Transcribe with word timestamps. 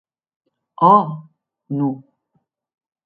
Ò!, 0.95 0.97
non. 1.77 1.93